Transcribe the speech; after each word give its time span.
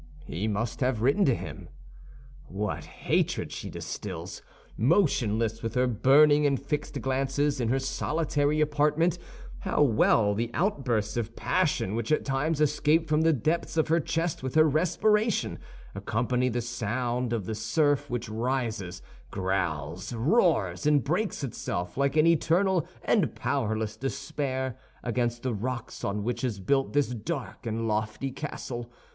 He 0.25 0.47
must 0.47 0.79
have 0.79 1.03
written 1.03 1.25
to 1.25 1.35
him. 1.35 1.69
What 2.47 2.85
hatred 2.85 3.51
she 3.51 3.69
distills! 3.69 4.41
Motionless, 4.75 5.61
with 5.61 5.75
her 5.75 5.85
burning 5.85 6.43
and 6.47 6.59
fixed 6.59 6.99
glances, 7.03 7.61
in 7.61 7.67
her 7.69 7.77
solitary 7.77 8.61
apartment, 8.61 9.19
how 9.59 9.83
well 9.83 10.33
the 10.33 10.49
outbursts 10.55 11.17
of 11.17 11.35
passion 11.35 11.93
which 11.93 12.11
at 12.11 12.25
times 12.25 12.59
escape 12.59 13.07
from 13.07 13.21
the 13.21 13.31
depths 13.31 13.77
of 13.77 13.89
her 13.89 13.99
chest 13.99 14.41
with 14.41 14.55
her 14.55 14.67
respiration, 14.67 15.59
accompany 15.93 16.49
the 16.49 16.61
sound 16.61 17.31
of 17.31 17.45
the 17.45 17.53
surf 17.53 18.09
which 18.09 18.27
rises, 18.27 19.03
growls, 19.29 20.13
roars, 20.13 20.87
and 20.87 21.03
breaks 21.03 21.43
itself 21.43 21.95
like 21.95 22.17
an 22.17 22.25
eternal 22.25 22.87
and 23.03 23.35
powerless 23.35 23.95
despair 23.97 24.79
against 25.03 25.43
the 25.43 25.53
rocks 25.53 26.03
on 26.03 26.23
which 26.23 26.43
is 26.43 26.59
built 26.59 26.91
this 26.93 27.09
dark 27.09 27.67
and 27.67 27.87
lofty 27.87 28.31
castle! 28.31 28.91